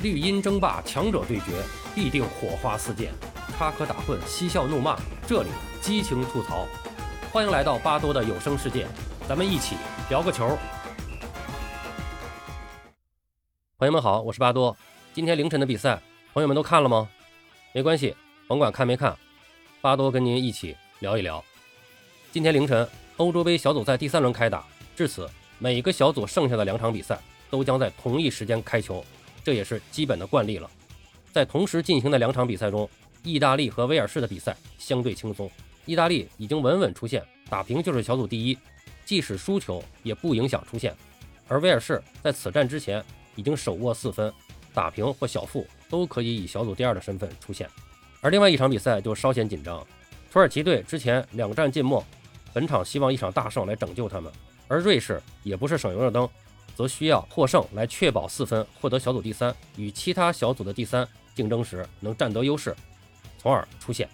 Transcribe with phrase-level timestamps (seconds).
[0.00, 1.60] 绿茵争霸，强者对决，
[1.92, 3.12] 必定火花四溅，
[3.56, 5.48] 插科打诨，嬉笑怒骂，这里
[5.80, 6.68] 激情吐槽。
[7.32, 8.86] 欢迎来到巴多的有声世界，
[9.28, 9.74] 咱们一起
[10.08, 10.56] 聊个球。
[13.76, 14.76] 朋友们好，我是巴多。
[15.12, 16.00] 今天凌晨的比赛，
[16.32, 17.08] 朋友们都看了吗？
[17.72, 18.14] 没关系，
[18.46, 19.18] 甭管看没看，
[19.80, 21.44] 巴多跟您一起聊一聊。
[22.30, 25.28] 今天凌晨，欧洲杯小组赛第三轮开打，至此，
[25.58, 27.18] 每个小组剩下的两场比赛
[27.50, 29.04] 都将在同一时间开球。
[29.44, 30.70] 这也是基本的惯例了。
[31.32, 32.88] 在同时进行的两场比赛中，
[33.22, 35.50] 意大利和威尔士的比赛相对轻松。
[35.84, 38.58] 意大利已经稳稳出线，打平就是小组第一，
[39.04, 40.94] 即使输球也不影响出线。
[41.46, 43.02] 而威尔士在此战之前
[43.34, 44.32] 已经手握四分，
[44.74, 47.68] 打平或小负都可以以小组第二的身份出线。
[48.20, 49.86] 而另外一场比赛就稍显紧张，
[50.30, 52.04] 土耳其队之前两战尽墨，
[52.52, 54.30] 本场希望一场大胜来拯救他们，
[54.66, 56.28] 而瑞士也不是省油的灯。
[56.78, 62.72] 则需要获胜来确保四分，获得小组第三，与其他小组的第三竞争时能占得优势，
[63.36, 64.08] 从而出线。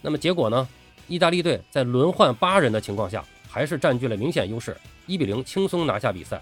[0.00, 0.68] 那么结果呢？
[1.08, 4.76] 意大利队在轮换八人的情况下，还是占据了明显优势，
[5.08, 6.40] 一比零轻松拿下比赛。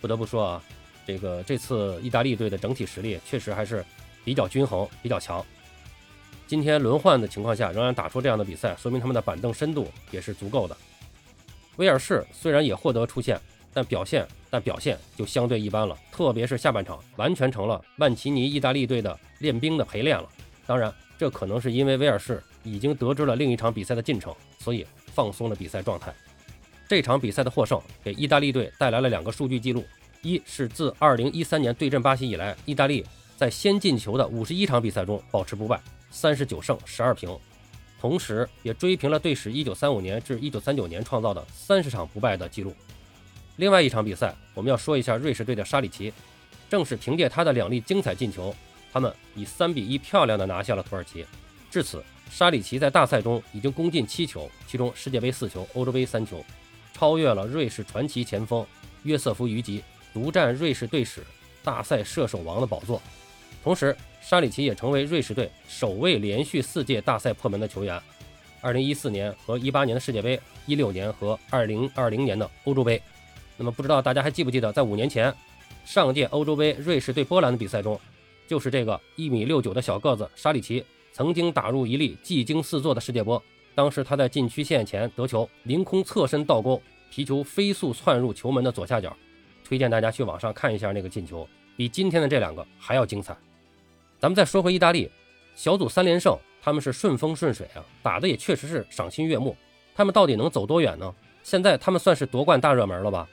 [0.00, 0.62] 不得不说啊，
[1.04, 3.84] 这个这次意大利队的整体实力确实还是
[4.24, 5.44] 比较均衡、比较强。
[6.46, 10.76] 今天轮换的情况下仍然打出这样的比赛，说明他们的板凳深度也是足够的。
[11.74, 13.40] 威尔士虽然也获得出线。
[13.76, 20.26] 但表现，但表现就相对一般了，特别是下半场，完全成了曼奇尼意大利队的练兵的陪练了。
[20.66, 26.10] 当然，这可能是因为威尔士已经得知了另一场比赛的进程，所以放松了比赛状态。
[26.88, 29.84] 这场比赛的获胜给意大利队带来了两个数据记录：
[30.22, 33.04] 一是自2013年对阵巴西以来，意大利
[33.36, 35.78] 在先进球的51场比赛中保持不败
[36.10, 37.38] ，39胜12平，
[38.00, 42.74] 同时也追平了队史1935年至1939年创造的30场不败的记录。
[43.56, 46.12] 另外一场比赛，我们要说一下瑞士队的沙里奇。
[46.68, 48.52] 正是凭借他的两粒精彩进球，
[48.92, 51.24] 他们以三比一漂亮的拿下了土耳其。
[51.70, 56.44] 至此，沙里奇在大赛中已经攻进七球，其中世界杯四球，欧洲杯三球，
[56.92, 58.66] 超越了瑞士传奇前锋
[59.04, 59.80] 约瑟夫·于吉，
[60.12, 61.22] 独占瑞士队史
[61.62, 63.00] 大赛射手王的宝座。
[63.62, 68.00] 同时，沙里奇也成为瑞士队首位连续四届大赛破门的球员：
[68.60, 73.00] 二零一四年和一八年的世界杯，一六年和二零二零年的欧洲杯。
[73.56, 75.34] 那么不知道大家还记不记得，在五年前
[75.84, 77.98] 上届欧洲杯瑞士对波兰的比赛中，
[78.46, 83.42] 就是这个一米六九的小个子沙里奇曾经打入一粒技惊四座的世界波。
[83.74, 86.80] 当时他在禁区线前得球，凌空侧身倒钩，
[87.10, 89.14] 皮球飞速窜入球门的左下角。
[89.64, 91.46] 推荐大家去网上看一下那个进球，
[91.76, 93.36] 比今天的这两个还要精彩。
[94.18, 95.10] 咱们再说回意大利，
[95.54, 99.56] 小组三连胜，他们是顺风顺水啊，打的也确实是赏心悦目。
[99.94, 101.14] 他们到底能走多远呢？
[101.42, 103.28] 现在他们算是夺冠大热门了吧？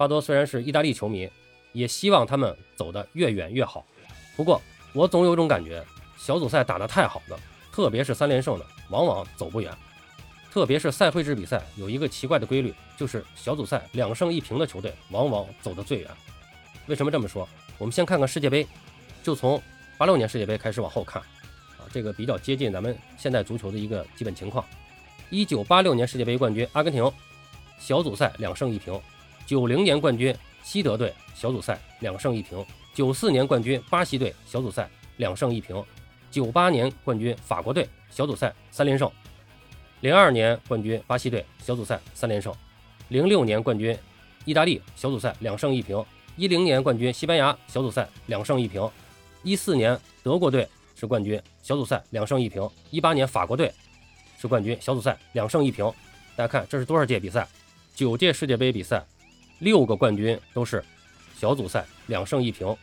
[0.00, 1.28] 巴多虽然是意大利球迷，
[1.74, 3.84] 也希望他们走得越远越好。
[4.34, 4.58] 不过，
[4.94, 5.84] 我总有种感觉，
[6.16, 7.38] 小组赛打得太好的，
[7.70, 9.70] 特别是三连胜的，往往走不远。
[10.50, 16.08] 特别是赛会制比赛有一个奇怪的规律，就是小组赛两胜一平的球队往往走得最远。
[16.86, 17.46] 为什么这么说？
[17.76, 18.66] 我们先看看世界杯，
[19.22, 19.62] 就从
[19.98, 21.20] 八六年世界杯开始往后看，
[21.76, 24.64] 啊，这个比较接近咱们现代足球的一个基本情况。
[25.28, 27.12] 一九八六年世界杯冠军阿根廷，
[27.78, 28.98] 小组赛两胜一平。
[29.50, 35.84] 九零年冠军西德队小组赛两胜一平，九四年冠军巴西队小组赛两胜一平，
[36.30, 39.10] 九八年冠军法国队小组赛三连胜，
[40.02, 42.54] 零二年冠军巴西队小组赛三连胜，
[43.08, 43.98] 零六年冠军
[44.44, 46.00] 意大利小组赛两胜一平，
[46.36, 48.88] 一零年冠军西班牙小组赛两胜一平，
[49.42, 53.74] 一四年德国队是冠军小组赛两胜一平，一八年法国队
[54.38, 55.84] 是冠军小组赛两胜一平。
[56.36, 57.48] 大家看这是多少届比赛？
[57.96, 59.04] 九届世界杯比赛。
[59.60, 60.84] 六个冠军都是
[61.36, 62.76] 小组赛两胜一平，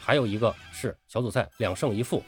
[0.00, 2.22] 还有一个是小组赛两胜一负。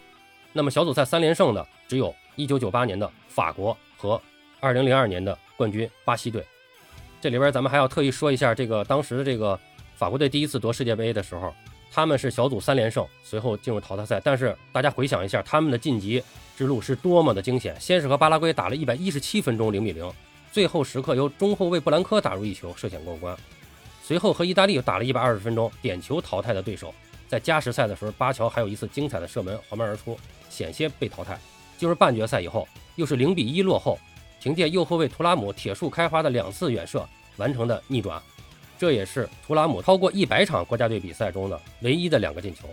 [0.53, 4.21] 那么小组赛三连胜的只有一九九八年的法国和
[4.61, 6.45] 二零零二年的冠军巴西队。
[7.21, 9.59] 这里边咱们还要特意说一下，这个当时的这个
[9.97, 11.53] 法国队第一次夺世界杯的时候，
[11.91, 14.21] 他们是小组三连胜，随后进入淘汰赛。
[14.23, 16.23] 但是大家回想一下，他们的晋级
[16.57, 17.75] 之路是多么的惊险！
[17.81, 20.12] 先是和巴拉圭打了一百一十七分钟零比零，
[20.53, 23.37] 最后时刻由中后卫布兰科打入一球，涉险过关。
[24.06, 26.95] 随后和意大利又打了一百二十分钟，点球淘汰的对手，
[27.27, 30.21] 在加时赛的时候，巴乔还有一次精彩的射门，滑门而出，
[30.51, 31.41] 险些被淘汰。
[31.79, 33.99] 就是半决赛以后，又是零比一落后，
[34.43, 38.21] 凭借右后卫图拉姆铁树开花的两次远射完成的逆转，
[38.79, 42.69] 这也是图拉姆超过一百场国家队比赛中的唯一的两个进球。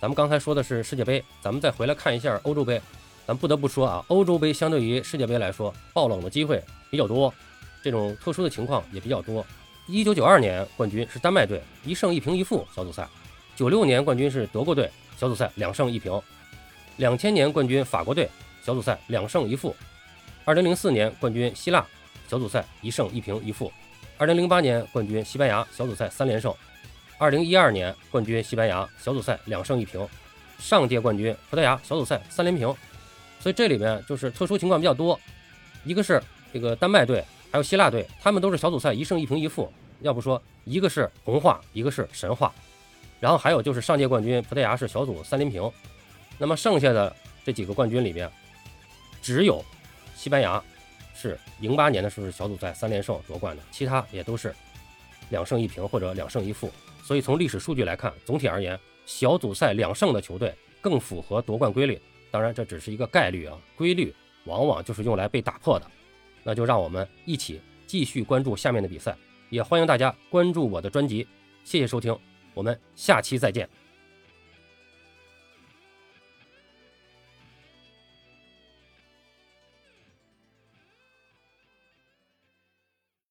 [0.00, 2.80] 咱们刚才说的是世界杯，咱们再回来看一下欧洲杯。
[3.26, 7.34] 咱不得不说啊，欧洲杯相对于世界杯来说，爆冷的机会比较多，
[7.82, 9.44] 这种特殊的情况也比较多。
[9.92, 13.06] 一九九二年冠军是丹麦队，一胜一平一负小组赛。
[13.54, 16.18] 九六年冠军是德国队，小组赛两胜一平；
[16.96, 18.26] 两千年冠军法国队，
[18.64, 19.70] 小组赛两胜一负；
[20.46, 21.84] 二零零四年冠军希腊，
[22.26, 23.70] 小组赛一胜一平一负；
[24.16, 26.50] 二零零八年冠军西班牙，小组赛三连胜；
[27.18, 30.06] 二零一二年冠军西班牙，小组赛两胜一平；
[30.58, 32.66] 上届冠军葡萄牙，小组赛三连平。
[33.40, 35.20] 所以这里面就是特殊情况比较多，
[35.84, 36.18] 一个是
[36.50, 39.70] 这个丹麦队，还有希腊队，他们都是小组赛一胜一平一负。
[40.02, 42.52] 要不说一个是童话，一个是神话。
[43.20, 45.70] 然后还有就是上届冠军葡萄牙是小组三连平，
[46.38, 47.14] 那么剩下的
[47.44, 48.30] 这几个冠军里面，
[49.22, 49.64] 只有
[50.16, 50.62] 西班牙
[51.14, 54.54] 是零八年的时候是小组赛三连胜夺冠的，其他也都是
[55.30, 56.70] 两胜一平或者两胜一负。
[57.04, 62.00] 所以从历史数据来看，总体而言，小组赛两胜的球队更符合夺冠规律。
[62.30, 64.14] 当然这只是一个概率啊，规律
[64.46, 65.86] 往往就是用来被打破的。
[66.42, 69.16] 那就让我们一起继续关注下面的比赛，
[69.52, 71.28] 也欢迎大家关注我的专辑。
[71.62, 72.16] 谢谢收听。
[72.54, 73.68] 我们下期再见。